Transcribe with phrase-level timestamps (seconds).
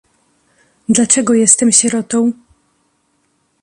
[0.89, 2.31] "Dlaczego jestem sierotą?"